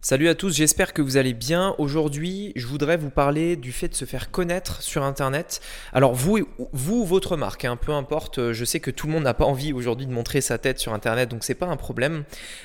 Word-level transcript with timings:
Salut 0.00 0.28
à 0.28 0.36
tous, 0.36 0.54
j'espère 0.54 0.92
que 0.92 1.02
vous 1.02 1.16
allez 1.16 1.34
bien. 1.34 1.74
Aujourd'hui, 1.78 2.52
je 2.54 2.68
voudrais 2.68 2.96
vous 2.96 3.10
parler 3.10 3.56
du 3.56 3.72
fait 3.72 3.88
de 3.88 3.94
se 3.96 4.04
faire 4.04 4.30
connaître 4.30 4.80
sur 4.80 5.02
Internet. 5.02 5.60
Alors 5.92 6.14
vous, 6.14 6.38
vous 6.72 7.04
votre 7.04 7.36
marque, 7.36 7.64
hein, 7.64 7.74
peu 7.74 7.90
importe, 7.90 8.52
je 8.52 8.64
sais 8.64 8.78
que 8.78 8.92
tout 8.92 9.08
le 9.08 9.14
monde 9.14 9.24
n'a 9.24 9.34
pas 9.34 9.44
envie 9.44 9.72
aujourd'hui 9.72 10.06
de 10.06 10.12
montrer 10.12 10.40
sa 10.40 10.56
tête 10.56 10.78
sur 10.78 10.94
Internet, 10.94 11.28
donc 11.28 11.42
c'est 11.42 11.56
pas 11.56 11.66
un 11.66 11.76
problème. 11.76 12.22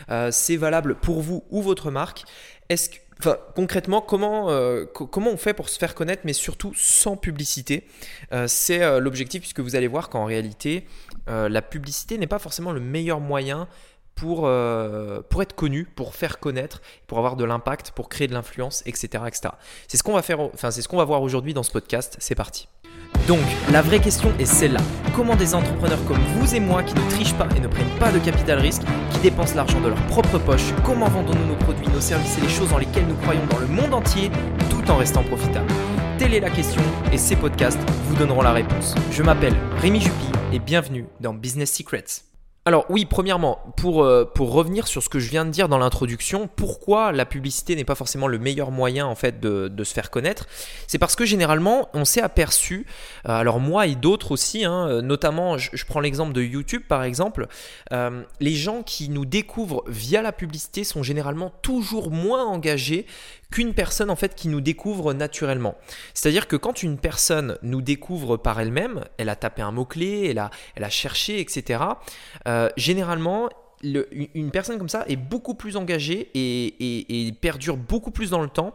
Euh, 0.10 0.30
c'est 0.32 0.58
valable 0.58 0.94
pour 0.94 1.22
vous 1.22 1.44
ou 1.50 1.64
votre 1.64 1.90
marque. 1.90 2.24
Est-ce 2.70 2.92
que, 2.92 3.30
concrètement, 3.56 4.02
comment, 4.02 4.52
euh, 4.52 4.86
comment 4.86 5.32
on 5.32 5.38
fait 5.38 5.56
pour 5.56 5.70
se 5.70 5.80
faire 5.80 5.96
connaître, 5.96 6.22
mais 6.26 6.34
surtout 6.34 6.72
sans 6.76 7.18
publicité? 7.18 7.88
Euh, 8.32 8.46
C'est 8.48 9.00
l'objectif, 9.00 9.42
puisque 9.42 9.60
vous 9.60 9.76
allez 9.76 9.88
voir 9.88 10.10
qu'en 10.10 10.26
réalité, 10.26 10.86
la 11.28 11.62
publicité 11.64 12.20
n'est 12.20 12.28
pas 12.28 12.40
forcément 12.40 12.74
le 12.74 12.80
meilleur 12.80 13.20
moyen 13.20 13.68
pour, 14.16 14.42
euh, 14.46 15.22
pour 15.30 15.42
être 15.42 15.56
connu, 15.56 15.86
pour 15.86 16.16
faire 16.16 16.40
connaître, 16.40 16.82
pour 17.08 17.18
avoir 17.18 17.36
de 17.36 17.44
l'impact, 17.44 17.92
pour 17.92 18.10
créer 18.10 18.28
de 18.28 18.34
l'influence, 18.34 18.84
etc. 18.86 19.24
etc. 19.28 19.50
C'est 19.88 19.98
ce 19.98 20.04
qu'on 20.04 20.14
va 20.14 20.22
faire, 20.22 20.40
enfin 20.40 20.72
c'est 20.72 20.82
ce 20.82 20.88
qu'on 20.88 20.98
va 20.98 21.06
voir 21.06 21.22
aujourd'hui 21.22 21.54
dans 21.54 21.64
ce 21.64 21.72
podcast. 21.72 22.16
C'est 22.20 22.36
parti. 22.36 22.68
Donc, 23.28 23.40
la 23.72 23.82
vraie 23.82 24.02
question 24.02 24.34
est 24.38 24.46
celle-là. 24.46 24.82
Comment 25.16 25.36
des 25.36 25.56
entrepreneurs 25.56 26.04
comme 26.06 26.20
vous 26.36 26.56
et 26.56 26.60
moi 26.60 26.84
qui 26.84 26.94
ne 26.94 27.10
trichent 27.10 27.36
pas 27.36 27.48
et 27.56 27.60
ne 27.62 27.68
prennent 27.68 27.98
pas 27.98 28.12
de 28.12 28.20
capital 28.20 28.60
risque, 28.60 28.82
qui 29.12 29.20
dépensent 29.20 29.56
l'argent 29.56 29.80
de 29.80 29.88
leur 29.88 30.08
propre 30.08 30.38
poche, 30.40 30.74
comment 30.84 31.08
vendons-nous 31.08 31.48
nos 31.48 31.56
produits, 31.56 31.88
nos 31.88 32.02
services 32.02 32.38
et 32.38 32.42
les 32.42 32.50
choses 32.50 32.70
dans 32.70 32.80
lesquelles 32.80 33.08
nous 33.08 33.16
croyons 33.16 33.46
dans 33.50 33.60
le 33.60 33.68
monde 33.68 33.94
entier, 33.94 34.30
tout 34.70 34.92
en 34.92 34.98
restant 34.98 35.24
profitables? 35.24 35.72
Telle 36.18 36.34
est 36.34 36.42
la 36.42 36.50
question 36.50 36.82
et 37.14 37.18
ces 37.18 37.38
podcasts 37.38 37.80
vous 38.08 38.16
donneront 38.16 38.42
la 38.42 38.52
réponse. 38.52 38.94
Je 39.12 39.24
m'appelle 39.24 39.56
Rémi 39.78 40.02
Juppy 40.02 40.28
et 40.52 40.60
bienvenue 40.60 41.06
dans 41.22 41.34
Business 41.34 41.72
Secrets. 41.72 42.33
Alors 42.66 42.86
oui, 42.88 43.04
premièrement, 43.04 43.60
pour, 43.76 44.06
euh, 44.06 44.24
pour 44.24 44.54
revenir 44.54 44.88
sur 44.88 45.04
ce 45.04 45.10
que 45.10 45.20
je 45.20 45.30
viens 45.30 45.44
de 45.44 45.50
dire 45.50 45.68
dans 45.68 45.80
l'introduction, 45.80 46.48
pourquoi 46.48 47.12
la 47.12 47.26
publicité 47.26 47.76
n'est 47.76 47.84
pas 47.84 47.96
forcément 47.96 48.28
le 48.28 48.40
meilleur 48.40 48.72
moyen 48.72 49.06
en 49.06 49.16
fait 49.16 49.42
de, 49.42 49.68
de 49.68 49.84
se 49.84 49.94
faire 49.94 50.10
connaître, 50.10 50.48
c'est 50.88 50.98
parce 50.98 51.18
que 51.18 51.26
généralement 51.26 51.90
on 51.94 52.06
s'est 52.06 52.22
aperçu, 52.22 52.86
euh, 53.28 53.32
alors 53.34 53.60
moi 53.60 53.88
et 53.88 53.96
d'autres 53.96 54.32
aussi, 54.32 54.64
hein, 54.64 54.88
euh, 54.88 55.02
notamment 55.02 55.58
je, 55.58 55.86
prends 55.86 56.00
l'exemple 56.00 56.32
de 56.32 56.42
YouTube 56.42 56.84
par 56.88 57.04
exemple, 57.04 57.48
les 58.40 58.56
gens 58.56 58.82
qui 58.82 59.10
nous 59.10 59.26
découvrent 59.26 59.84
via 59.88 60.22
la 60.22 60.32
publicité 60.32 60.86
sont 60.86 61.04
généralement 61.04 61.52
toujours 61.62 62.12
moins 62.12 62.46
engagés 62.46 63.06
qu'une 63.54 63.76
personne 63.76 64.10
en 64.10 64.16
fait 64.16 64.34
qui 64.34 64.48
nous 64.48 64.62
découvre 64.62 65.14
naturellement. 65.14 65.76
C'est-à-dire 66.16 66.48
que 66.48 66.56
quand 66.56 66.82
une 66.82 66.98
personne 66.98 67.60
nous 67.62 67.84
découvre 67.84 68.36
par 68.36 68.60
elle-même, 68.60 69.06
elle 69.20 69.30
a 69.30 69.36
tapé 69.36 69.62
un 69.62 69.72
mot-clé, 69.72 70.30
elle 70.32 70.40
a, 70.40 70.50
elle 70.74 70.84
a 70.84 70.90
cherché, 70.90 71.40
etc. 71.40 71.84
Euh, 72.48 72.70
généralement, 72.78 73.50
une 73.84 74.50
personne 74.50 74.80
comme 74.80 74.90
ça 74.90 75.06
est 75.08 75.18
beaucoup 75.18 75.54
plus 75.54 75.78
engagée 75.78 76.32
et, 76.34 77.32
perdure 77.42 77.78
beaucoup 77.78 78.10
plus 78.10 78.32
dans 78.32 78.42
le 78.42 78.50
temps 78.50 78.74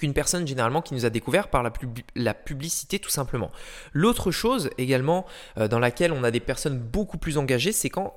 qu'une 0.00 0.14
personne 0.14 0.48
généralement 0.48 0.82
qui 0.82 0.94
nous 0.94 1.06
a 1.06 1.10
découvert 1.10 1.46
par 1.46 1.62
la, 1.62 1.72
la 2.16 2.34
publicité 2.34 2.98
tout 2.98 3.10
simplement. 3.10 3.52
L'autre 3.92 4.32
chose 4.32 4.70
également 4.78 5.26
euh, 5.58 5.68
dans 5.68 5.78
laquelle 5.78 6.10
on 6.10 6.24
a 6.24 6.32
des 6.32 6.40
personnes 6.40 6.80
beaucoup 6.80 7.18
plus 7.18 7.38
engagées, 7.38 7.70
c'est 7.70 7.90
quand 7.90 8.16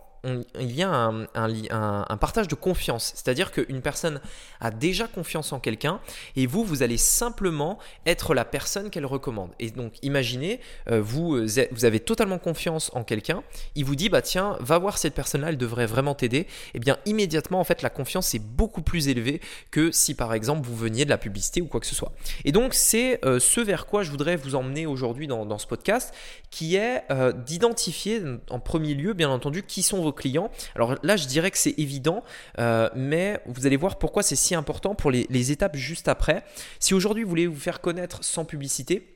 il 0.59 0.71
y 0.71 0.83
a 0.83 0.89
un, 1.35 2.17
partage 2.17 2.47
de 2.47 2.55
confiance. 2.55 3.13
C'est-à-dire 3.15 3.51
qu'une 3.51 3.81
personne 3.81 4.19
a 4.59 4.71
déjà 4.71 5.07
confiance 5.07 5.53
en 5.53 5.59
quelqu'un 5.59 5.99
et 6.35 6.47
vous, 6.47 6.63
vous 6.63 6.83
allez 6.83 6.97
simplement 6.97 7.77
être 8.05 8.33
la 8.33 8.45
personne 8.45 8.89
qu'elle 8.89 9.05
recommande. 9.05 9.51
Et 9.59 9.71
donc, 9.71 9.93
imaginez, 10.01 10.59
euh, 10.89 11.01
vous, 11.01 11.35
euh, 11.35 11.67
vous 11.71 11.85
avez 11.85 11.99
totalement 11.99 12.39
confiance 12.39 12.91
en 12.93 13.03
quelqu'un, 13.03 13.43
il 13.75 13.85
vous 13.85 13.95
dit, 13.95 14.09
bah 14.09 14.21
tiens, 14.21 14.57
va 14.59 14.77
voir 14.77 14.97
cette 14.97 15.13
personne-là, 15.13 15.49
elle 15.49 15.57
devrait 15.57 15.85
vraiment 15.85 16.15
t'aider. 16.15 16.39
Et 16.39 16.47
eh 16.75 16.79
bien, 16.79 16.97
immédiatement, 17.05 17.59
en 17.59 17.63
fait, 17.63 17.81
la 17.81 17.89
confiance 17.89 18.33
est 18.33 18.39
beaucoup 18.39 18.81
plus 18.81 19.07
élevée 19.07 19.41
que 19.71 19.91
si, 19.91 20.15
par 20.15 20.33
exemple, 20.33 20.67
vous 20.67 20.75
veniez 20.75 21.05
de 21.05 21.09
la 21.09 21.17
publicité 21.17 21.61
ou 21.61 21.67
quoi 21.67 21.79
que 21.79 21.87
ce 21.87 21.95
soit. 21.95 22.13
Et 22.43 22.51
donc, 22.51 22.73
c'est 22.73 23.23
euh, 23.25 23.39
ce 23.39 23.61
vers 23.61 23.85
quoi 23.85 24.03
je 24.03 24.11
voudrais 24.11 24.35
vous 24.35 24.55
emmener 24.55 24.85
aujourd'hui 24.85 25.27
dans, 25.27 25.45
dans, 25.45 25.57
ce 25.57 25.67
podcast, 25.67 26.13
qui 26.49 26.75
est 26.75 27.03
d'identifier 27.45 28.21
en 28.49 28.59
premier 28.59 28.93
lieu, 28.93 29.13
bien 29.13 29.29
entendu, 29.29 29.63
qui 29.63 29.83
sont 29.83 30.01
vos 30.01 30.11
clients. 30.15 30.49
Alors 30.75 30.95
là, 31.03 31.15
je 31.15 31.27
dirais 31.27 31.51
que 31.51 31.57
c'est 31.57 31.75
évident, 31.77 32.23
euh, 32.59 32.89
mais 32.95 33.39
vous 33.45 33.65
allez 33.65 33.77
voir 33.77 33.97
pourquoi 33.97 34.23
c'est 34.23 34.35
si 34.35 34.55
important 34.55 34.95
pour 34.95 35.11
les, 35.11 35.51
étapes 35.51 35.75
juste 35.75 36.07
après. 36.07 36.43
Si 36.79 36.93
aujourd'hui 36.93 37.23
vous 37.23 37.29
voulez 37.29 37.47
vous 37.47 37.59
faire 37.59 37.81
connaître 37.81 38.23
sans 38.23 38.45
publicité, 38.45 39.11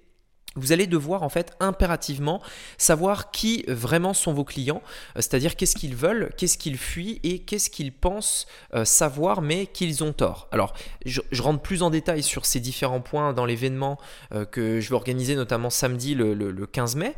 vous 0.56 0.72
allez 0.72 0.88
devoir 0.88 1.24
en 1.24 1.30
fait 1.30 1.54
impérativement 1.60 2.42
savoir 2.78 3.32
qui 3.32 3.64
vraiment 3.68 4.14
sont 4.14 4.34
vos 4.34 4.44
clients, 4.44 4.82
euh, 5.16 5.22
c'est-à-dire 5.22 5.56
qu'est-ce 5.56 5.76
qu'ils 5.76 5.96
veulent, 5.96 6.32
qu'est-ce 6.38 6.58
qu'ils 6.58 6.78
fuient 6.78 7.20
et 7.24 7.40
qu'est-ce 7.40 7.70
qu'ils 7.70 7.94
pensent 7.94 8.48
euh, 8.74 8.84
savoir 8.84 9.42
mais 9.42 9.68
qu'ils 9.68 10.04
ont 10.04 10.14
tort. 10.14 10.48
Alors 10.52 10.74
je, 11.06 11.22
rentre 11.42 11.62
plus 11.62 11.82
en 11.84 11.90
détail 11.90 12.24
sur 12.24 12.46
ces 12.46 12.60
différents 12.60 13.02
points 13.02 13.34
dans 13.34 13.46
l'événement 13.46 13.98
que 14.52 14.80
je 14.80 14.90
vais 14.90 14.96
organiser 14.96 15.36
notamment 15.36 15.70
samedi 15.70 16.16
le, 16.16 16.66
15 16.66 16.96
mai, 16.96 17.16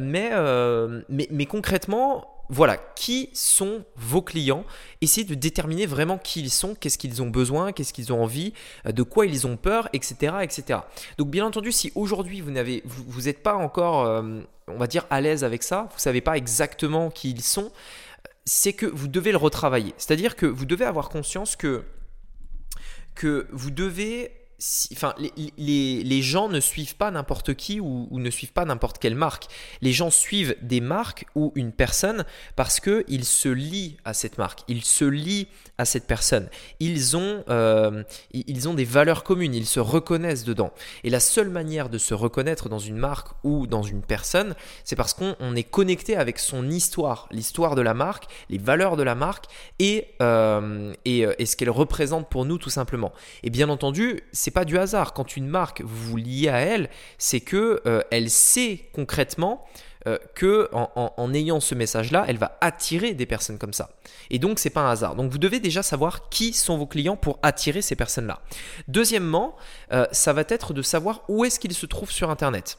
mais 0.00 1.46
concrètement 1.46 2.39
voilà, 2.50 2.76
qui 2.76 3.30
sont 3.32 3.84
vos 3.96 4.22
clients? 4.22 4.64
Essayez 5.00 5.24
de 5.24 5.34
déterminer 5.34 5.86
vraiment 5.86 6.18
qui 6.18 6.40
ils 6.40 6.50
sont, 6.50 6.74
qu'est-ce 6.74 6.98
qu'ils 6.98 7.22
ont 7.22 7.30
besoin, 7.30 7.72
qu'est-ce 7.72 7.92
qu'ils 7.92 8.12
ont 8.12 8.22
envie, 8.22 8.52
euh, 8.86 8.92
de 8.92 9.02
quoi 9.04 9.24
ils 9.24 9.46
ont 9.46 9.56
peur, 9.56 9.88
etc. 9.92 10.34
etc. 10.42 10.80
Donc 11.16 11.30
bien 11.30 11.46
entendu, 11.46 11.70
si 11.70 11.92
aujourd'hui 11.94 12.40
vous 12.40 12.50
n'avez, 12.50 12.82
vous 12.84 13.22
n'êtes 13.22 13.42
pas 13.42 13.54
encore, 13.54 14.04
euh, 14.04 14.40
on 14.66 14.78
va 14.78 14.88
dire, 14.88 15.06
à 15.10 15.20
l'aise 15.20 15.44
avec 15.44 15.62
ça, 15.62 15.86
vous 15.90 15.96
ne 15.96 16.00
savez 16.00 16.20
pas 16.20 16.36
exactement 16.36 17.08
qui 17.10 17.30
ils 17.30 17.42
sont, 17.42 17.70
c'est 18.44 18.72
que 18.72 18.86
vous 18.86 19.06
devez 19.06 19.30
le 19.30 19.38
retravailler. 19.38 19.94
C'est-à-dire 19.96 20.34
que 20.34 20.46
vous 20.46 20.66
devez 20.66 20.84
avoir 20.84 21.08
conscience 21.08 21.54
que 21.54 21.84
vous 23.52 23.70
devez 23.70 24.39
enfin, 24.92 25.14
les, 25.56 26.22
gens 26.22 26.48
ne 26.48 26.60
suivent 26.60 26.96
pas 26.96 27.10
n'importe 27.10 27.54
qui 27.54 27.80
ou, 27.80 28.08
ne 28.12 28.30
suivent 28.30 28.52
pas 28.52 28.64
n'importe 28.64 28.98
quelle 28.98 29.14
marque. 29.14 29.46
Les 29.80 29.92
gens 29.92 30.10
suivent 30.10 30.56
des 30.62 30.80
marques 30.80 31.26
ou 31.34 31.52
une 31.54 31.72
personne 31.72 32.24
parce 32.56 32.80
qu'ils 32.80 33.24
se 33.24 33.48
lient 33.48 33.96
à 34.04 34.12
cette 34.12 34.38
marque, 34.38 34.60
ils 34.68 34.84
se 34.84 35.04
lient 35.04 35.48
à 35.78 35.84
cette 35.84 36.06
personne. 36.06 36.48
Ils 36.78 37.16
ont, 37.16 37.42
euh, 37.48 38.02
ils 38.32 38.68
ont 38.68 38.74
des 38.74 38.84
valeurs 38.84 39.24
communes, 39.24 39.54
ils 39.54 39.66
se 39.66 39.80
reconnaissent 39.80 40.44
dedans. 40.44 40.72
Et 41.04 41.10
la 41.10 41.20
seule 41.20 41.48
manière 41.48 41.88
de 41.88 41.98
se 41.98 42.12
reconnaître 42.12 42.68
dans 42.68 42.78
une 42.78 42.96
marque 42.96 43.28
ou 43.44 43.66
dans 43.66 43.82
une 43.82 44.02
personne, 44.02 44.54
c'est 44.84 44.96
parce 44.96 45.14
qu'on 45.14 45.56
est 45.56 45.64
connecté 45.64 46.16
avec 46.16 46.38
son 46.38 46.68
histoire, 46.68 47.28
l'histoire 47.30 47.76
de 47.76 47.82
la 47.82 47.94
marque, 47.94 48.26
les 48.50 48.58
valeurs 48.58 48.96
de 48.96 49.02
la 49.02 49.14
marque 49.14 49.46
et, 49.78 50.08
euh, 50.20 50.92
et, 51.06 51.24
euh, 51.24 51.32
et 51.38 51.46
ce 51.46 51.56
qu'elle 51.56 51.70
représente 51.70 52.28
pour 52.28 52.44
nous 52.44 52.58
tout 52.58 52.70
simplement. 52.70 53.12
Et 53.42 53.50
bien 53.50 53.70
entendu, 53.70 54.22
c'est 54.32 54.49
pas 54.50 54.64
du 54.64 54.78
hasard. 54.78 55.12
Quand 55.12 55.36
une 55.36 55.46
marque 55.46 55.82
vous 55.82 56.10
vous 56.10 56.16
liez 56.16 56.48
à 56.48 56.58
elle, 56.58 56.90
c'est 57.18 57.40
que 57.40 57.80
euh, 57.86 58.02
elle 58.10 58.30
sait 58.30 58.88
concrètement 58.92 59.66
euh, 60.06 60.16
que 60.34 60.70
en, 60.72 61.34
ayant 61.34 61.60
ce 61.60 61.74
message-là, 61.74 62.24
elle 62.26 62.38
va 62.38 62.56
attirer 62.62 63.12
des 63.12 63.26
personnes 63.26 63.58
comme 63.58 63.74
ça. 63.74 63.90
Et 64.30 64.38
donc 64.38 64.58
c'est 64.58 64.70
pas 64.70 64.80
un 64.80 64.90
hasard. 64.90 65.14
Donc 65.14 65.30
vous 65.30 65.38
devez 65.38 65.60
déjà 65.60 65.82
savoir 65.82 66.30
qui 66.30 66.54
sont 66.54 66.78
vos 66.78 66.86
clients 66.86 67.16
pour 67.16 67.38
attirer 67.42 67.82
ces 67.82 67.96
personnes-là. 67.96 68.40
Deuxièmement, 68.88 69.56
euh, 69.92 70.06
ça 70.10 70.32
va 70.32 70.42
être 70.48 70.72
de 70.72 70.80
savoir 70.80 71.22
où 71.28 71.44
est-ce 71.44 71.60
qu'ils 71.60 71.74
se 71.74 71.84
trouvent 71.84 72.10
sur 72.10 72.30
Internet. 72.30 72.78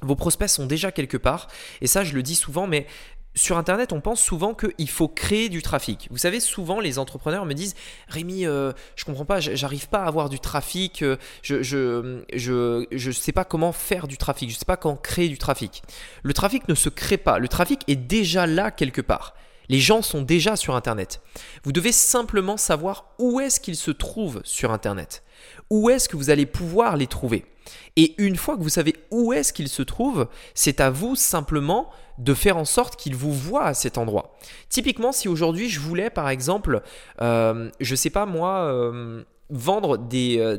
Vos 0.00 0.16
prospects 0.16 0.48
sont 0.48 0.66
déjà 0.66 0.90
quelque 0.90 1.16
part, 1.16 1.46
et 1.80 1.86
ça 1.86 2.02
je 2.02 2.12
le 2.12 2.24
dis 2.24 2.34
souvent, 2.34 2.66
mais 2.66 2.88
sur 3.34 3.56
Internet, 3.56 3.92
on 3.92 4.00
pense 4.00 4.20
souvent 4.20 4.54
qu'il 4.54 4.90
faut 4.90 5.08
créer 5.08 5.48
du 5.48 5.62
trafic. 5.62 6.08
Vous 6.10 6.18
savez, 6.18 6.40
souvent 6.40 6.80
les 6.80 6.98
entrepreneurs 6.98 7.46
me 7.46 7.54
disent 7.54 7.74
Rémi, 8.08 8.46
euh, 8.46 8.72
je 8.94 9.04
comprends 9.04 9.24
pas, 9.24 9.40
j'arrive 9.40 9.88
pas 9.88 10.02
à 10.02 10.06
avoir 10.06 10.28
du 10.28 10.38
trafic, 10.38 11.02
euh, 11.02 11.16
je 11.42 11.62
je, 11.62 12.24
je, 12.34 12.86
je, 12.90 13.10
sais 13.10 13.32
pas 13.32 13.44
comment 13.44 13.72
faire 13.72 14.06
du 14.06 14.18
trafic, 14.18 14.50
je 14.50 14.56
sais 14.56 14.64
pas 14.64 14.76
comment 14.76 14.96
créer 14.96 15.28
du 15.28 15.38
trafic. 15.38 15.82
Le 16.22 16.34
trafic 16.34 16.68
ne 16.68 16.74
se 16.74 16.88
crée 16.88 17.16
pas, 17.16 17.38
le 17.38 17.48
trafic 17.48 17.82
est 17.88 17.96
déjà 17.96 18.46
là 18.46 18.70
quelque 18.70 19.00
part. 19.00 19.34
Les 19.68 19.80
gens 19.80 20.02
sont 20.02 20.22
déjà 20.22 20.56
sur 20.56 20.74
Internet. 20.74 21.22
Vous 21.64 21.72
devez 21.72 21.92
simplement 21.92 22.56
savoir 22.56 23.14
où 23.18 23.40
est-ce 23.40 23.60
qu'ils 23.60 23.76
se 23.76 23.90
trouvent 23.90 24.42
sur 24.44 24.72
Internet. 24.72 25.22
Où 25.70 25.88
est-ce 25.88 26.08
que 26.08 26.16
vous 26.16 26.30
allez 26.30 26.46
pouvoir 26.46 26.96
les 26.96 27.06
trouver? 27.06 27.46
Et 27.96 28.14
une 28.18 28.36
fois 28.36 28.56
que 28.56 28.62
vous 28.62 28.68
savez 28.68 28.94
où 29.10 29.32
est-ce 29.32 29.52
qu'ils 29.52 29.68
se 29.68 29.82
trouvent, 29.82 30.26
c'est 30.54 30.80
à 30.80 30.90
vous 30.90 31.14
simplement 31.16 31.90
de 32.18 32.34
faire 32.34 32.56
en 32.56 32.64
sorte 32.64 32.96
qu'ils 32.96 33.16
vous 33.16 33.32
voient 33.32 33.64
à 33.64 33.74
cet 33.74 33.98
endroit. 33.98 34.36
Typiquement, 34.68 35.12
si 35.12 35.28
aujourd'hui 35.28 35.68
je 35.68 35.80
voulais 35.80 36.10
par 36.10 36.28
exemple, 36.28 36.82
euh, 37.20 37.70
je 37.80 37.94
sais 37.94 38.10
pas 38.10 38.26
moi, 38.26 38.64
euh, 38.64 39.22
vendre 39.50 39.98
euh, 40.14 40.58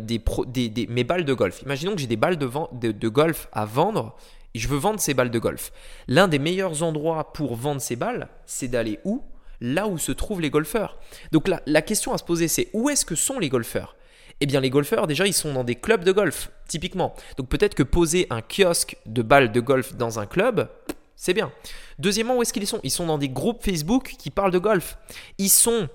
mes 0.89 1.03
balles 1.03 1.25
de 1.25 1.33
golf. 1.33 1.61
Imaginons 1.63 1.95
que 1.95 2.01
j'ai 2.01 2.07
des 2.07 2.15
balles 2.15 2.38
de, 2.38 2.91
de, 2.91 3.09
golf 3.09 3.47
à 3.51 3.65
vendre 3.65 4.15
et 4.53 4.59
je 4.59 4.67
veux 4.67 4.77
vendre 4.77 4.99
ces 4.99 5.13
balles 5.13 5.31
de 5.31 5.39
golf. 5.39 5.71
L'un 6.07 6.27
des 6.27 6.39
meilleurs 6.39 6.83
endroits 6.83 7.33
pour 7.33 7.56
vendre 7.56 7.81
ces 7.81 7.95
balles, 7.95 8.29
c'est 8.45 8.67
d'aller 8.67 8.99
où? 9.03 9.23
Là 9.61 9.88
où 9.88 9.97
se 9.97 10.11
trouvent 10.11 10.41
les 10.41 10.49
golfeurs. 10.49 10.97
Donc 11.31 11.47
la, 11.47 11.61
la 11.65 11.81
question 11.81 12.13
à 12.13 12.17
se 12.17 12.23
poser, 12.23 12.47
c'est 12.47 12.69
où 12.73 12.89
est-ce 12.89 13.06
que 13.06 13.15
sont 13.15 13.39
les 13.39 13.49
golfeurs? 13.49 13.95
Eh 14.44 14.45
bien 14.45 14.62
les 14.62 14.69
golfeurs, 14.69 15.07
déjà, 15.07 15.25
ils 15.25 15.34
sont 15.34 15.54
dans 15.54 15.63
des 15.63 15.75
clubs 15.75 16.04
de 16.04 16.12
golf, 16.12 16.51
typiquement. 16.68 17.13
Donc 17.38 17.48
peut-être 17.48 17.75
que 17.75 17.84
poser 17.84 18.28
un 18.30 18.42
kiosque 18.42 18.98
de 19.06 19.22
balles 19.22 19.51
de 19.51 19.60
golf 19.62 19.95
dans 19.95 20.19
un 20.19 20.25
club, 20.25 20.69
c'est 21.16 21.34
bien. 21.34 21.51
Deuxièmement, 22.00 22.38
où 22.38 22.42
est-ce 22.42 22.51
qu'ils 22.51 22.68
sont? 22.68 22.81
Ils 22.84 22.92
sont 22.92 23.06
dans 23.06 23.18
des 23.18 23.30
groupes 23.30 23.63
Facebook 23.63 24.16
qui 24.19 24.30
parlent 24.30 24.51
de 24.51 24.60
golf. 24.60 24.98
Ils 25.38 25.50
sont 25.50 25.88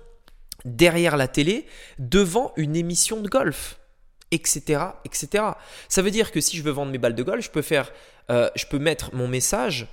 derrière 0.65 1.17
la 1.17 1.29
télé 1.29 1.67
devant 1.99 2.53
une 2.57 2.75
émission 2.75 3.21
de 3.21 3.29
golf 3.29 3.79
etc., 4.31 4.83
etc. 5.07 5.45
Ça 5.89 6.03
veut 6.03 6.11
dire 6.11 6.33
que 6.33 6.41
si 6.41 6.57
je 6.57 6.63
veux 6.63 6.71
vendre 6.71 6.93
mes 6.93 6.99
balles 6.99 7.15
de 7.15 7.23
golf, 7.23 7.45
je 7.45 7.51
peux 7.51 7.63
euh, 8.31 8.51
je 8.55 8.67
peux 8.67 8.79
mettre 8.79 9.15
mon 9.15 9.27
message 9.27 9.87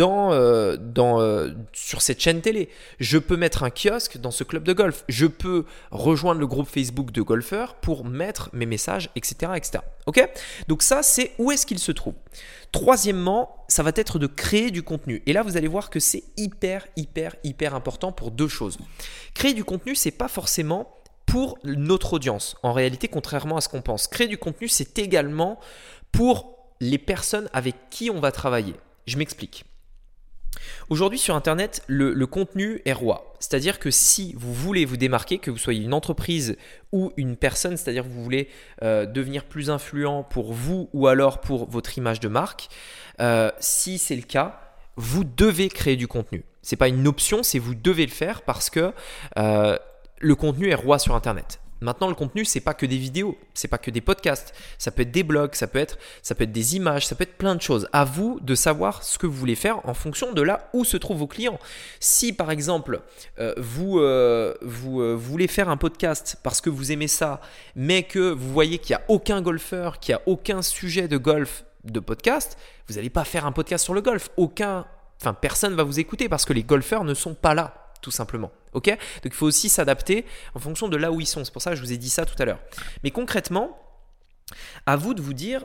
euh, 0.00 0.76
euh, 0.98 1.54
sur 1.72 2.02
cette 2.02 2.20
chaîne 2.20 2.40
télé. 2.40 2.68
Je 2.98 3.18
peux 3.18 3.36
mettre 3.36 3.62
un 3.62 3.70
kiosque 3.70 4.18
dans 4.18 4.30
ce 4.30 4.44
club 4.44 4.64
de 4.64 4.72
golf. 4.72 5.04
Je 5.08 5.26
peux 5.26 5.64
rejoindre 5.90 6.40
le 6.40 6.46
groupe 6.46 6.68
Facebook 6.68 7.12
de 7.12 7.22
golfeurs 7.22 7.74
pour 7.76 8.04
mettre 8.04 8.50
mes 8.52 8.66
messages, 8.66 9.10
etc. 9.16 9.52
etc. 9.56 9.78
Ok? 10.06 10.26
Donc 10.68 10.82
ça, 10.82 11.02
c'est 11.02 11.32
où 11.38 11.50
est-ce 11.50 11.66
qu'il 11.66 11.78
se 11.78 11.92
trouve? 11.92 12.14
Troisièmement, 12.72 13.64
ça 13.68 13.82
va 13.82 13.92
être 13.94 14.18
de 14.18 14.26
créer 14.26 14.70
du 14.70 14.82
contenu. 14.82 15.22
Et 15.26 15.32
là, 15.32 15.42
vous 15.42 15.56
allez 15.56 15.68
voir 15.68 15.90
que 15.90 16.00
c'est 16.00 16.24
hyper, 16.36 16.86
hyper, 16.96 17.36
hyper 17.44 17.74
important 17.74 18.12
pour 18.12 18.30
deux 18.30 18.48
choses. 18.48 18.78
Créer 19.34 19.54
du 19.54 19.64
contenu, 19.64 19.94
c'est 19.94 20.10
pas 20.10 20.28
forcément 20.28 20.96
pour 21.26 21.58
notre 21.64 22.14
audience. 22.14 22.56
En 22.62 22.72
réalité, 22.72 23.08
contrairement 23.08 23.56
à 23.56 23.60
ce 23.60 23.68
qu'on 23.68 23.82
pense, 23.82 24.08
créer 24.08 24.28
du 24.28 24.38
contenu, 24.38 24.68
c'est 24.68 24.98
également 24.98 25.60
pour 26.12 26.56
les 26.80 26.98
personnes 26.98 27.48
avec 27.52 27.76
qui 27.90 28.10
on 28.10 28.20
va 28.20 28.32
travailler. 28.32 28.74
Je 29.06 29.16
m'explique. 29.16 29.64
Aujourd'hui 30.88 31.18
sur 31.18 31.36
Internet, 31.36 31.82
le, 31.86 32.26
contenu 32.26 32.80
est 32.84 32.92
roi. 32.92 33.34
C'est-à-dire 33.38 33.78
que 33.78 33.90
si 33.90 34.34
vous 34.36 34.52
voulez 34.52 34.84
vous 34.84 34.96
démarquer, 34.96 35.38
que 35.38 35.50
vous 35.50 35.58
soyez 35.58 35.82
une 35.82 35.94
entreprise 35.94 36.56
ou 36.92 37.12
une 37.16 37.36
personne, 37.36 37.76
c'est-à-dire 37.76 38.04
que 38.04 38.08
vous 38.08 38.22
voulez 38.22 38.48
euh, 38.82 39.06
devenir 39.06 39.44
plus 39.44 39.70
influent 39.70 40.24
pour 40.24 40.52
vous 40.52 40.90
ou 40.92 41.06
alors 41.06 41.40
pour 41.40 41.70
votre 41.70 41.96
image 41.96 42.20
de 42.20 42.28
marque, 42.28 42.68
euh, 43.20 43.50
si 43.60 43.98
c'est 43.98 44.16
le 44.16 44.22
cas, 44.22 44.60
vous 44.96 45.24
devez 45.24 45.68
créer 45.68 45.96
du 45.96 46.08
contenu. 46.08 46.44
Ce 46.62 46.74
n'est 46.74 46.78
pas 46.78 46.88
une 46.88 47.06
option, 47.06 47.42
c'est 47.42 47.58
vous 47.58 47.74
devez 47.74 48.04
le 48.04 48.12
faire 48.12 48.42
parce 48.42 48.68
que 48.68 48.92
euh, 49.38 49.78
le 50.18 50.34
contenu 50.34 50.68
est 50.68 50.74
roi 50.74 50.98
sur 50.98 51.14
Internet. 51.14 51.60
Maintenant, 51.80 52.08
le 52.08 52.14
contenu, 52.14 52.44
c'est 52.44 52.60
pas 52.60 52.74
que 52.74 52.84
des 52.84 52.98
vidéos, 52.98 53.38
c'est 53.54 53.68
pas 53.68 53.78
que 53.78 53.90
des 53.90 54.00
podcasts, 54.00 54.54
ça 54.78 54.90
peut 54.90 55.02
être 55.02 55.10
des 55.10 55.22
blogs, 55.22 55.54
ça 55.54 55.66
peut 55.66 55.78
être, 55.78 55.98
ça 56.22 56.34
peut 56.34 56.44
être 56.44 56.52
des 56.52 56.76
images, 56.76 57.06
ça 57.06 57.14
peut 57.14 57.22
être 57.22 57.38
plein 57.38 57.54
de 57.54 57.62
choses. 57.62 57.88
À 57.92 58.04
vous 58.04 58.38
de 58.40 58.54
savoir 58.54 59.02
ce 59.02 59.18
que 59.18 59.26
vous 59.26 59.32
voulez 59.36 59.54
faire 59.54 59.86
en 59.88 59.94
fonction 59.94 60.32
de 60.32 60.42
là 60.42 60.68
où 60.74 60.84
se 60.84 60.96
trouvent 60.96 61.18
vos 61.18 61.26
clients. 61.26 61.58
Si 61.98 62.32
par 62.32 62.50
exemple 62.50 63.00
euh, 63.38 63.54
vous, 63.56 63.98
euh, 63.98 64.54
vous, 64.62 65.00
euh, 65.00 65.14
voulez 65.14 65.48
faire 65.48 65.68
un 65.68 65.76
podcast 65.76 66.36
parce 66.42 66.60
que 66.60 66.70
vous 66.70 66.92
aimez 66.92 67.08
ça, 67.08 67.40
mais 67.74 68.02
que 68.02 68.30
vous 68.30 68.52
voyez 68.52 68.78
qu'il 68.78 68.94
n'y 68.94 69.02
a 69.02 69.04
aucun 69.08 69.40
golfeur, 69.40 70.00
qu'il 70.00 70.14
n'y 70.14 70.20
a 70.20 70.22
aucun 70.26 70.62
sujet 70.62 71.08
de 71.08 71.16
golf 71.16 71.64
de 71.84 72.00
podcast, 72.00 72.58
vous 72.88 72.96
n'allez 72.96 73.10
pas 73.10 73.24
faire 73.24 73.46
un 73.46 73.52
podcast 73.52 73.84
sur 73.84 73.94
le 73.94 74.02
golf. 74.02 74.28
Aucun, 74.36 74.86
enfin 75.20 75.32
personne 75.32 75.74
va 75.74 75.82
vous 75.82 75.98
écouter 75.98 76.28
parce 76.28 76.44
que 76.44 76.52
les 76.52 76.62
golfeurs 76.62 77.04
ne 77.04 77.14
sont 77.14 77.34
pas 77.34 77.54
là 77.54 77.89
tout 78.00 78.10
simplement. 78.10 78.50
Ok? 78.72 78.88
Donc 78.88 78.98
il 79.26 79.32
faut 79.32 79.46
aussi 79.46 79.68
s'adapter 79.68 80.24
en 80.54 80.58
fonction 80.58 80.88
de 80.88 80.96
là 80.96 81.12
où 81.12 81.20
ils 81.20 81.26
sont. 81.26 81.44
C'est 81.44 81.52
pour 81.52 81.62
ça 81.62 81.70
que 81.70 81.76
je 81.76 81.82
vous 81.82 81.92
ai 81.92 81.98
dit 81.98 82.10
ça 82.10 82.24
tout 82.24 82.40
à 82.40 82.44
l'heure. 82.44 82.60
Mais 83.04 83.10
concrètement, 83.10 83.78
à 84.86 84.96
vous 84.96 85.14
de 85.14 85.22
vous 85.22 85.34
dire 85.34 85.64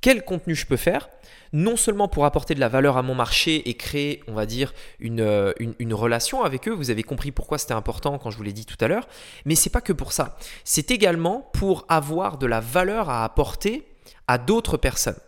quel 0.00 0.24
contenu 0.24 0.54
je 0.54 0.66
peux 0.66 0.76
faire, 0.76 1.08
non 1.52 1.76
seulement 1.76 2.06
pour 2.06 2.26
apporter 2.26 2.54
de 2.54 2.60
la 2.60 2.68
valeur 2.68 2.96
à 2.96 3.02
mon 3.02 3.14
marché 3.14 3.68
et 3.68 3.74
créer, 3.74 4.22
on 4.28 4.34
va 4.34 4.46
dire, 4.46 4.72
une, 5.00 5.20
euh, 5.20 5.52
une, 5.58 5.94
relation 5.94 6.44
avec 6.44 6.68
eux. 6.68 6.72
Vous 6.72 6.90
avez 6.90 7.02
compris 7.02 7.32
pourquoi 7.32 7.58
c'était 7.58 7.72
important 7.72 8.18
quand 8.18 8.30
je 8.30 8.36
vous 8.36 8.42
l'ai 8.42 8.52
dit 8.52 8.66
tout 8.66 8.76
à 8.80 8.88
l'heure. 8.88 9.08
Mais 9.46 9.54
c'est 9.54 9.70
pas 9.70 9.80
que 9.80 9.92
pour 9.92 10.12
ça. 10.12 10.36
C'est 10.64 10.90
également 10.90 11.50
pour 11.54 11.86
avoir 11.88 12.38
de 12.38 12.46
la 12.46 12.60
valeur 12.60 13.10
à 13.10 13.24
apporter 13.24 13.84
à 14.28 14.38
d'autres 14.38 14.76
personnes. 14.76 15.18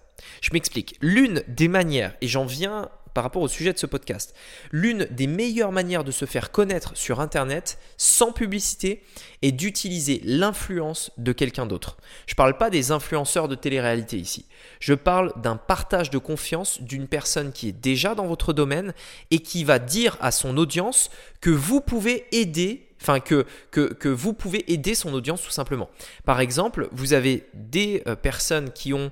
Je 0.43 0.51
m'explique. 0.53 0.97
L'une 1.01 1.43
des 1.49 1.69
manières, 1.69 2.15
et 2.21 2.29
j'en 2.29 2.45
viens 2.45 2.89
par 3.19 3.25
rapport 3.25 3.43
au 3.43 3.49
sujet 3.49 3.73
de 3.73 3.79
ce 3.79 3.87
podcast. 3.87 4.32
L'une 4.70 5.09
des 5.11 5.26
meilleures 5.26 5.73
manières 5.73 6.05
de 6.05 6.12
se 6.12 6.25
faire 6.25 6.53
connaître 6.53 6.97
sur 6.97 7.19
Internet 7.19 7.81
sans 7.97 8.31
publicité 8.31 9.03
est 9.43 9.50
d'utiliser 9.50 10.20
l'influence 10.23 11.11
de 11.19 11.32
quelqu'un 11.32 11.67
d'autre. 11.67 11.97
Je 12.26 12.35
ne 12.35 12.37
parle 12.37 12.56
pas 12.56 12.70
des 12.70 12.93
influenceurs 12.93 13.49
de 13.49 13.56
télé-réalité 13.56 14.19
ici. 14.19 14.47
Je 14.79 14.94
parle 14.94 15.32
d'un 15.43 15.56
partage 15.56 16.11
de 16.11 16.19
confiance 16.19 16.81
d'une 16.81 17.09
personne 17.09 17.50
qui 17.50 17.70
est 17.70 17.73
déjà 17.73 18.15
dans 18.15 18.29
votre 18.29 18.53
domaine 18.53 18.94
et 19.32 19.41
qui 19.41 19.64
va 19.64 19.81
dire 19.81 20.17
à 20.21 20.31
son 20.31 20.56
audience 20.56 21.11
que 21.41 21.50
vous 21.50 21.81
pouvez 21.81 22.25
aider 22.31 22.88
enfin 23.00 23.21
que, 23.21 23.47
que, 23.71 23.93
que, 23.93 24.09
vous 24.09 24.33
pouvez 24.33 24.71
aider 24.73 24.95
son 24.95 25.12
audience 25.15 25.43
tout 25.43 25.50
simplement. 25.50 25.89
Par 26.25 26.41
exemple, 26.41 26.89
vous 26.93 27.12
avez 27.12 27.49
des 27.55 28.03
euh, 28.06 28.17
personnes 28.17 28.71
qui 28.73 28.93
ont 28.93 29.11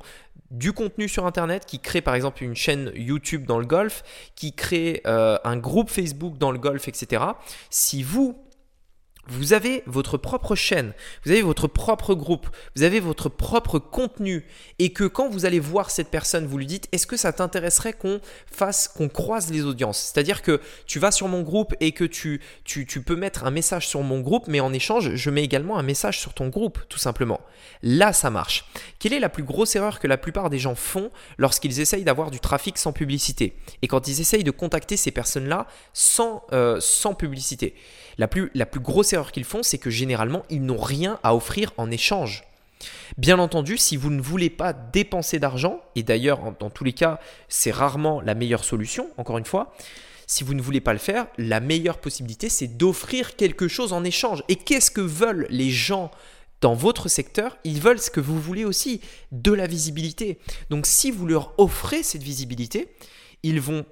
du 0.51 0.73
contenu 0.73 1.09
sur 1.09 1.27
Internet, 1.27 1.67
qui 1.67 1.81
crée 1.81 2.01
par 2.01 2.15
exemple 2.15 2.45
une 2.45 2.55
chaîne 2.55 2.93
YouTube 2.95 3.47
dans 3.47 3.59
le 3.59 3.67
golf, 3.67 4.03
qui 4.35 4.53
crée 4.53 5.03
euh, 5.07 5.39
un 5.45 5.57
groupe 5.57 5.91
Facebook 5.91 6.39
dans 6.39 6.53
le 6.53 6.59
golf, 6.59 6.89
etc. 6.89 7.23
Si 7.71 8.03
vous, 8.03 8.39
vous 9.29 9.53
avez 9.53 9.83
votre 9.87 10.17
propre 10.17 10.55
chaîne, 10.55 10.93
vous 11.25 11.33
avez 11.33 11.43
votre 11.43 11.69
propre 11.69 12.15
groupe, 12.15 12.49
vous 12.75 12.83
avez 12.83 13.01
votre 13.01 13.29
propre 13.29 13.79
contenu 13.79 14.45
et 14.79 14.93
que 14.93 15.05
quand 15.05 15.29
vous 15.29 15.47
allez 15.47 15.61
voir 15.61 15.91
cette 15.91 16.09
personne, 16.09 16.47
vous 16.47 16.59
lui 16.59 16.67
dites 16.67 16.89
est-ce 16.93 17.07
que 17.07 17.17
ça 17.17 17.33
t'intéresserait 17.33 17.93
qu'on 17.93 18.21
fasse, 18.51 18.89
qu'on 18.89 19.09
croise 19.09 19.51
les 19.51 19.65
audiences? 19.65 19.99
C'est-à-dire 19.99 20.43
que 20.43 20.61
tu 20.87 20.99
vas 20.99 21.11
sur 21.11 21.29
mon 21.29 21.43
groupe 21.43 21.75
et 21.81 21.93
que 21.93 22.05
tu, 22.05 22.41
tu, 22.65 22.87
tu, 22.87 23.03
peux 23.03 23.17
mettre 23.17 23.45
un 23.45 23.51
message 23.51 23.89
sur 23.89 24.03
mon 24.03 24.21
groupe, 24.21 24.45
mais 24.49 24.61
en 24.61 24.73
échange, 24.73 25.15
je 25.15 25.31
mets 25.31 25.45
également 25.45 25.79
un 25.79 25.83
message 25.83 26.21
sur 26.21 26.35
ton 26.35 26.49
groupe, 26.49 26.81
tout 26.89 26.99
simplement. 26.99 27.41
Là, 27.83 28.13
ça 28.13 28.31
marche. 28.31 28.67
Quelle 28.99 29.13
est 29.13 29.21
la 29.21 29.29
plus 29.29 29.43
grosse 29.43 29.77
erreur 29.77 29.99
que 30.01 30.07
la 30.07 30.19
plupart 30.19 30.51
des 30.51 30.59
gens 30.59 30.75
font 30.75 31.11
lorsqu'ils 31.39 31.81
essayent 31.81 32.05
d'avoir 32.05 32.31
du 32.31 32.41
trafic 32.41 32.79
sans 32.79 32.93
publicité? 32.93 33.57
Et 33.83 33.89
quand 33.89 34.09
ils 34.09 34.21
essayent 34.21 34.45
de 34.45 34.51
contacter 34.51 34.97
ces 34.97 35.11
personnes-là 35.11 35.67
sans, 35.93 36.45
euh, 36.53 36.79
sans 36.81 37.15
publicité? 37.15 37.75
La 38.19 38.29
plus, 38.29 38.51
la 38.55 38.65
plus 38.65 38.81
grosse 38.81 39.13
erreur 39.13 39.16
qu'ils 39.25 39.45
font, 39.45 39.63
c'est 39.63 39.79
que 39.79 39.91
généralement, 39.91 40.45
ils 40.51 40.63
n'ont 40.63 40.81
rien 40.81 41.19
à 41.23 41.35
offrir 41.35 41.73
en 41.77 41.91
échange. 41.91 42.45
Bien 43.17 43.39
entendu, 43.39 43.79
si 43.79 43.97
vous 43.97 44.11
ne 44.11 44.21
voulez 44.21 44.51
pas 44.51 44.73
dépenser 44.73 45.39
d'argent, 45.39 45.81
et 45.95 46.03
d'ailleurs, 46.03 46.41
dans 46.59 46.71
tous 46.71 46.85
les 46.85 46.93
cas, 46.93 47.19
c'est 47.49 47.71
rarement 47.71 48.21
la 48.21 48.35
meilleure 48.35 48.65
solution, 48.65 49.09
encore 49.17 49.39
une 49.39 49.45
fois, 49.45 49.75
si 50.27 50.45
vous 50.45 50.55
ne 50.55 50.63
voulez 50.63 50.81
pas 50.81 50.93
le 50.93 50.99
faire, 50.99 51.27
la 51.39 51.61
meilleure 51.61 51.99
possibilité, 51.99 52.49
c'est 52.49 52.77
d'offrir 52.77 53.37
quelque 53.37 53.69
chose 53.69 53.93
en 53.93 54.05
échange. 54.05 54.43
Et 54.49 54.57
qu'est-ce 54.57 54.91
que 54.91 55.01
veulent 55.01 55.47
les 55.51 55.71
gens 55.71 56.11
dans 56.61 56.75
votre 56.75 57.09
secteur? 57.09 57.57
Ils 57.65 57.81
veulent 57.81 58.01
ce 58.01 58.11
que 58.11 58.21
vous 58.21 58.41
voulez 58.41 58.65
aussi, 58.65 59.01
de 59.31 59.53
la 59.53 59.69
visibilité. 59.69 60.39
Donc 60.69 60.87
si 60.87 61.13
vous 61.13 61.27
leur 61.27 61.55
offrez 61.59 62.03
cette 62.03 62.25
visibilité, 62.25 62.89
ils 63.45 63.61
vont 63.61 63.87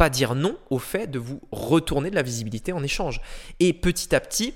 pas 0.00 0.08
dire 0.08 0.34
non 0.34 0.56
au 0.70 0.78
fait 0.78 1.08
de 1.08 1.18
vous 1.18 1.42
retourner 1.52 2.08
de 2.08 2.14
la 2.14 2.22
visibilité 2.22 2.72
en 2.72 2.82
échange. 2.82 3.20
Et 3.58 3.74
petit 3.74 4.14
à 4.14 4.20
petit, 4.20 4.54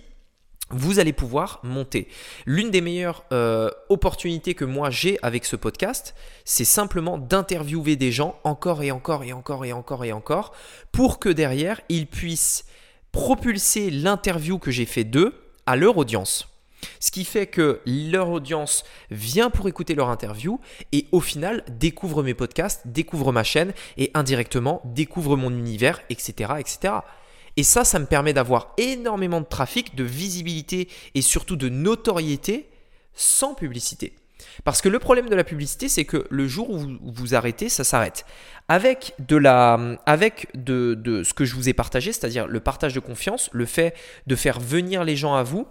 vous 0.71 1.01
allez 1.01 1.13
pouvoir 1.13 1.61
monter. 1.63 2.09
L'une 2.47 2.71
des 2.71 2.81
meilleures 2.81 3.27
euh, 3.31 3.69
opportunités 3.91 4.55
que 4.55 4.65
moi 4.65 4.89
j'ai 4.89 5.19
avec 5.21 5.45
ce 5.45 5.57
podcast, 5.57 6.15
c'est 6.47 6.65
simplement 6.65 7.19
d'interviewer 7.19 7.97
des 7.97 8.11
gens 8.11 8.41
encore 8.43 8.83
et 8.83 8.91
encore 8.91 9.23
et 9.23 9.35
encore 9.35 9.67
et 9.67 9.75
encore 9.75 10.07
et 10.07 10.13
encore 10.13 10.55
pour 10.93 11.19
que 11.19 11.29
derrière, 11.29 11.79
ils 11.91 12.07
puissent 12.07 12.65
propulser 13.13 13.91
l'interview 13.91 14.59
que 14.59 14.71
j'ai 14.71 14.87
fait 14.87 15.05
d'eux 15.05 15.35
à 15.67 15.77
leur 15.77 15.99
audience. 15.99 16.54
Ce 17.01 17.11
qui 17.11 17.25
fait 17.25 17.47
que 17.47 17.81
leur 17.87 18.31
audience 18.31 18.85
vient 19.11 19.51
pour 19.51 19.69
écouter 19.69 19.95
leur 19.95 20.09
interview 20.09 20.61
et 20.93 21.07
au 21.13 21.21
final 21.21 21.65
découvre 21.69 22.23
mes 22.23 22.35
podcasts, 22.35 22.83
découvre 22.87 23.33
ma 23.33 23.45
chaîne 23.45 23.73
et 23.97 24.11
indirectement 24.15 24.83
découvre 24.85 25.37
mon 25.37 25.51
univers, 25.51 26.01
etc. 26.11 26.55
etc. 26.59 26.95
Et 27.57 27.63
ça, 27.63 27.85
ça 27.85 27.99
me 27.99 28.07
permet 28.07 28.33
d'avoir 28.33 28.75
énormément 28.79 29.41
de 29.41 29.47
trafic, 29.47 29.95
de 29.95 30.05
visibilité 30.05 30.89
et 31.15 31.23
surtout 31.23 31.57
de 31.57 31.69
notoriété 31.69 32.69
sans 33.15 33.55
publicité. 33.55 34.15
Parce 34.65 34.83
que 34.83 34.89
le 34.89 34.99
problème 34.99 35.29
de 35.29 35.35
la 35.35 35.45
publicité, 35.45 35.89
c'est 35.89 36.05
que 36.05 36.27
le 36.31 36.49
jour 36.49 36.71
où 36.71 36.81
vous, 37.03 37.35
arrêtez, 37.35 37.69
ça 37.69 37.85
s'arrête. 37.85 38.25
Avec, 38.69 39.15
de, 39.19 39.37
la, 39.37 39.99
avec 40.07 40.49
de, 40.55 40.95
de 40.95 41.23
ce 41.23 41.35
que 41.35 41.45
je 41.45 41.55
vous 41.55 41.69
ai 41.69 41.73
partagé, 41.73 42.13
c'est-à-dire 42.13 42.47
le 42.47 42.61
partage 42.61 42.95
de 42.95 43.01
confiance, 43.01 43.51
le 43.53 43.67
fait 43.67 43.95
de 44.27 44.37
faire 44.37 44.61
venir 44.61 45.05
les 45.05 45.17
gens 45.17 45.35
à 45.35 45.43
vous, 45.43 45.67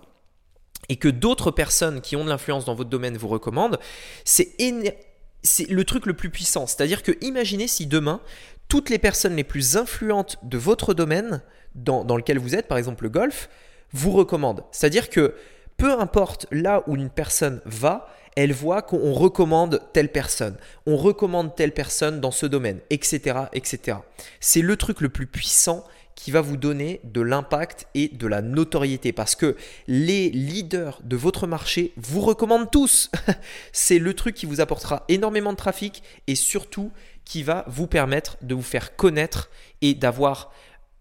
et 0.90 0.96
que 0.98 1.08
d'autres 1.08 1.52
personnes 1.52 2.02
qui 2.02 2.16
ont 2.16 2.24
de 2.24 2.30
l'influence 2.30 2.66
dans 2.66 2.76
votre 2.76 2.90
domaine 2.90 3.18
vous 3.18 3.28
recommandent, 3.28 3.80
c'est 4.26 4.56
le 4.60 5.84
truc 5.84 6.06
le 6.06 6.14
plus 6.14 6.30
puissant. 6.30 6.68
C'est-à-dire 6.68 7.04
que 7.04 7.12
imaginez 7.22 7.68
si 7.68 7.86
demain, 7.86 8.22
toutes 8.68 8.90
les 8.90 9.00
personnes 9.00 9.36
les 9.36 9.44
plus 9.44 9.78
influentes 9.78 10.38
de 10.44 10.58
votre 10.58 10.94
domaine, 10.94 11.42
dans, 11.76 12.04
dans 12.04 12.18
lequel 12.18 12.40
vous 12.40 12.56
êtes, 12.56 12.68
par 12.68 12.78
exemple 12.78 13.04
le 13.04 13.10
golf, 13.10 13.50
vous 13.92 14.12
recommandent. 14.12 14.64
C'est-à-dire 14.72 15.10
que 15.10 15.36
peu 15.78 15.92
importe 16.00 16.48
là 16.52 16.84
où 16.88 16.96
une 16.96 17.10
personne 17.10 17.62
va, 17.66 18.10
elle 18.36 18.54
voit 18.54 18.82
qu'on 18.82 19.14
recommande 19.14 19.82
telle 19.94 20.10
personne, 20.10 20.58
on 20.86 20.98
recommande 20.98 21.56
telle 21.56 21.72
personne 21.72 22.20
dans 22.20 22.32
ce 22.32 22.46
domaine, 22.46 22.80
etc. 22.90 23.42
etc. 23.54 23.98
C'est 24.40 24.62
le 24.62 24.76
truc 24.76 25.02
le 25.02 25.10
plus 25.10 25.28
puissant 25.28 25.86
qui 26.16 26.32
va 26.32 26.42
vous 26.42 26.58
donner 26.58 27.02
de 27.04 27.22
l'impact 27.22 27.88
et 27.96 28.10
de 28.10 28.28
la 28.28 28.42
notoriété 28.42 29.12
parce 29.12 29.36
que 29.36 29.56
les 29.88 30.30
leaders 30.30 31.00
de 31.04 31.16
votre 31.16 31.48
marché 31.48 31.92
vous 31.98 32.22
recommandent 32.22 32.72
tous. 32.72 33.12
C'est 33.72 34.00
le 34.00 34.14
truc 34.14 34.36
qui 34.36 34.46
vous 34.46 34.62
apportera 34.62 35.06
énormément 35.10 35.52
de 35.52 35.58
trafic 35.58 36.04
et 36.28 36.36
surtout 36.36 36.92
qui 37.26 37.44
va 37.44 37.66
vous 37.68 37.88
permettre 37.88 38.38
de 38.42 38.56
vous 38.56 38.62
faire 38.62 38.96
connaître 38.96 39.50
et 39.82 39.94
d'avoir 39.94 40.52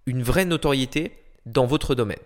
une 0.07 0.23
vraie 0.23 0.45
notoriété 0.45 1.13
dans 1.47 1.67
votre 1.67 1.95
domaine. 1.95 2.19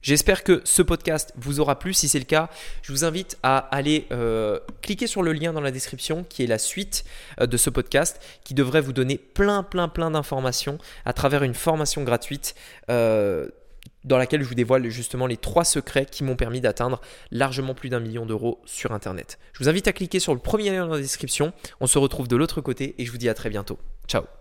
J'espère 0.00 0.44
que 0.44 0.60
ce 0.64 0.82
podcast 0.82 1.32
vous 1.36 1.60
aura 1.60 1.78
plu. 1.78 1.92
Si 1.92 2.08
c'est 2.08 2.18
le 2.18 2.24
cas, 2.24 2.48
je 2.82 2.92
vous 2.92 3.04
invite 3.04 3.36
à 3.42 3.58
aller 3.58 4.06
euh, 4.12 4.60
cliquer 4.80 5.06
sur 5.06 5.22
le 5.22 5.32
lien 5.32 5.52
dans 5.52 5.60
la 5.60 5.70
description 5.70 6.24
qui 6.24 6.44
est 6.44 6.46
la 6.46 6.58
suite 6.58 7.04
euh, 7.40 7.46
de 7.46 7.56
ce 7.56 7.68
podcast 7.68 8.20
qui 8.44 8.54
devrait 8.54 8.80
vous 8.80 8.92
donner 8.92 9.18
plein, 9.18 9.62
plein, 9.62 9.88
plein 9.88 10.10
d'informations 10.10 10.78
à 11.04 11.12
travers 11.12 11.42
une 11.42 11.54
formation 11.54 12.04
gratuite. 12.04 12.54
Euh, 12.90 13.48
dans 14.04 14.16
laquelle 14.16 14.42
je 14.42 14.48
vous 14.48 14.54
dévoile 14.54 14.88
justement 14.88 15.26
les 15.26 15.36
trois 15.36 15.64
secrets 15.64 16.06
qui 16.06 16.24
m'ont 16.24 16.36
permis 16.36 16.60
d'atteindre 16.60 17.00
largement 17.30 17.74
plus 17.74 17.88
d'un 17.88 18.00
million 18.00 18.26
d'euros 18.26 18.60
sur 18.64 18.92
Internet. 18.92 19.38
Je 19.52 19.62
vous 19.62 19.68
invite 19.68 19.88
à 19.88 19.92
cliquer 19.92 20.20
sur 20.20 20.34
le 20.34 20.40
premier 20.40 20.70
lien 20.70 20.86
dans 20.86 20.94
la 20.94 21.00
description. 21.00 21.52
On 21.80 21.86
se 21.86 21.98
retrouve 21.98 22.28
de 22.28 22.36
l'autre 22.36 22.60
côté 22.60 22.94
et 22.98 23.04
je 23.04 23.10
vous 23.10 23.18
dis 23.18 23.28
à 23.28 23.34
très 23.34 23.50
bientôt. 23.50 23.78
Ciao 24.06 24.37